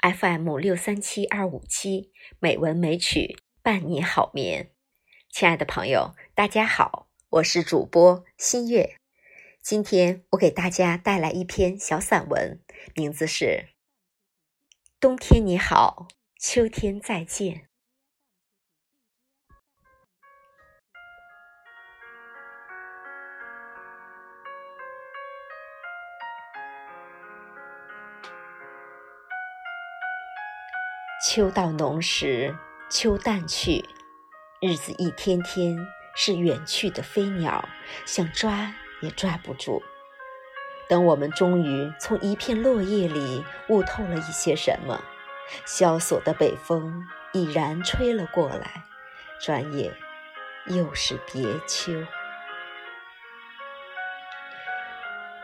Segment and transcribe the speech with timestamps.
[0.00, 4.70] FM 六三七二五七美文美曲伴你好眠。
[5.28, 8.94] 亲爱的朋友，大家好，我是主播新月。
[9.60, 12.62] 今天我给大家带来一篇小散文，
[12.94, 13.44] 名字是
[15.00, 16.06] 《冬天你好，
[16.38, 17.54] 秋天再见》。
[31.20, 32.56] 秋到浓时，
[32.88, 33.84] 秋淡去，
[34.60, 35.76] 日子一天天
[36.14, 37.68] 是远去的飞鸟，
[38.06, 39.82] 想抓也抓不住。
[40.88, 45.02] 等我们终于从一片落叶里悟透了一些什么，
[45.66, 48.84] 萧索的北风已然吹了过来，
[49.44, 49.92] 转眼
[50.66, 51.92] 又是别秋。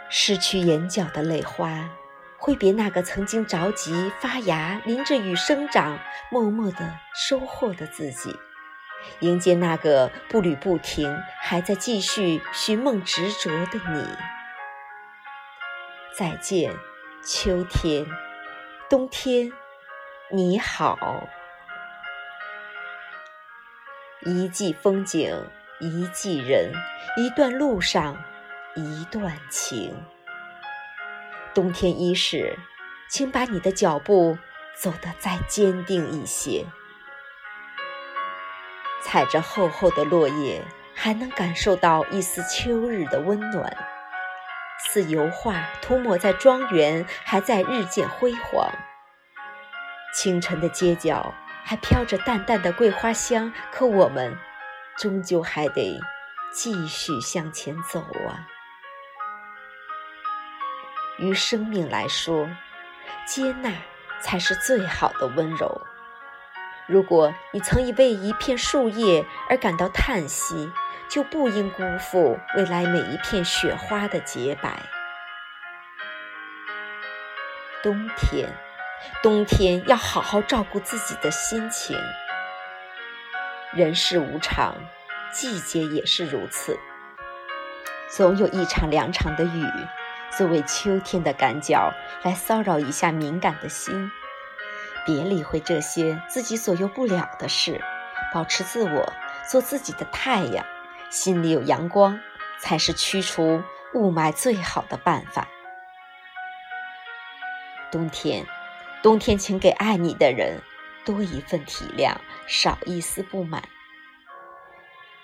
[0.08, 1.90] 失去眼角的泪花。
[2.44, 5.98] 挥别那个曾经着急发芽、淋着雨生长、
[6.30, 8.38] 默默的收获的自己，
[9.20, 14.06] 迎接那个步履不停、还在继续寻梦执着的你。
[16.18, 16.70] 再见，
[17.24, 18.04] 秋天，
[18.90, 19.50] 冬天，
[20.30, 21.26] 你好。
[24.20, 25.34] 一季风景，
[25.80, 26.70] 一季人，
[27.16, 28.22] 一段路上，
[28.74, 29.96] 一段情。
[31.54, 32.58] 冬天伊始，
[33.08, 34.36] 请把你的脚步
[34.76, 36.66] 走得再坚定一些。
[39.02, 43.76] 踩着厚厚的落叶，还能感受到一丝秋日的温暖，
[44.78, 48.68] 似油画涂抹在庄园，还在日渐辉煌。
[50.12, 51.32] 清晨的街角
[51.62, 54.36] 还飘着淡淡的桂花香，可我们
[54.96, 56.00] 终究还得
[56.52, 58.48] 继续向前走啊。
[61.18, 62.48] 于生命来说，
[63.26, 63.72] 接纳
[64.20, 65.80] 才是最好的温柔。
[66.86, 70.70] 如果你曾以为一片树叶而感到叹息，
[71.08, 74.82] 就不应辜负未来每一片雪花的洁白。
[77.82, 78.52] 冬天，
[79.22, 81.96] 冬天要好好照顾自己的心情。
[83.72, 84.76] 人世无常，
[85.32, 86.78] 季节也是如此，
[88.08, 89.66] 总有一场两场的雨。
[90.36, 94.10] 作为秋天的赶脚，来骚扰一下敏感的心。
[95.06, 97.80] 别理会这些自己左右不了的事，
[98.32, 99.12] 保持自我，
[99.48, 100.64] 做自己的太阳。
[101.10, 102.18] 心里有阳光，
[102.58, 103.62] 才是驱除
[103.92, 105.46] 雾霾最好的办法。
[107.92, 108.44] 冬天，
[109.02, 110.60] 冬天，请给爱你的人
[111.04, 112.16] 多一份体谅，
[112.48, 113.62] 少一丝不满。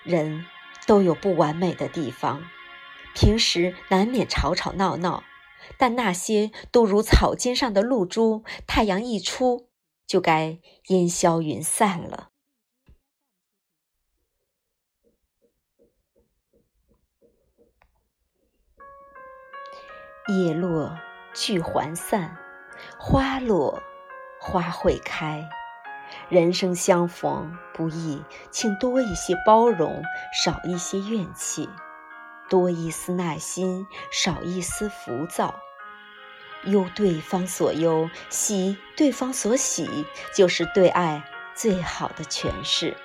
[0.05, 0.47] 人
[0.87, 2.45] 都有不完美的地方。
[3.15, 5.23] 平时难免吵吵闹闹，
[5.77, 9.69] 但那些都如草尖上的露珠，太阳一出
[10.07, 12.29] 就该烟消云散了。
[20.29, 20.97] 叶落
[21.35, 22.37] 聚还散，
[22.99, 23.83] 花落
[24.41, 25.49] 花会开。
[26.29, 31.69] 人生相逢不易，请多一些包容，少一些怨气。
[32.51, 35.61] 多一丝耐心，少一丝浮躁，
[36.65, 41.23] 忧对方所忧，喜对方所喜，就是对爱
[41.55, 42.97] 最好的诠释。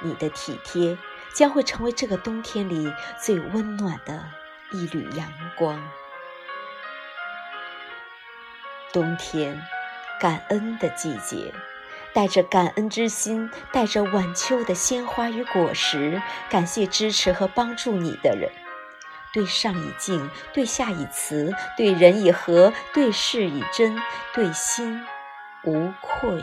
[0.00, 0.96] 你的体贴
[1.34, 2.90] 将会成为这个冬天里
[3.20, 4.24] 最温暖的
[4.72, 5.78] 一缕阳光。
[8.90, 9.60] 冬天，
[10.18, 11.52] 感恩的季节。
[12.14, 18.50] 带着感恩之心，带着晚秋的鲜花与果实，感谢支持和帮助你的人。
[19.32, 24.00] 对上以敬，对下以慈，对人以和，对事以真，
[24.32, 25.04] 对心
[25.64, 26.40] 无愧。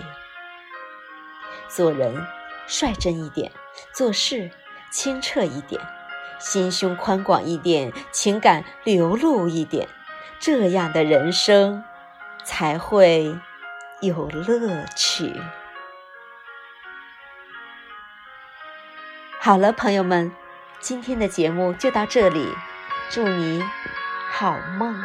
[1.70, 2.28] 做人
[2.68, 3.50] 率真一点，
[3.94, 4.52] 做事
[4.92, 5.82] 清澈一点，
[6.38, 9.88] 心胸宽广一点，情感流露一点，
[10.42, 11.82] 这样的人生
[12.44, 13.34] 才会
[14.02, 15.34] 有乐趣。
[19.44, 20.32] 好了，朋友们，
[20.80, 22.48] 今天的节目就到这里，
[23.10, 23.64] 祝你
[24.30, 24.96] 好梦。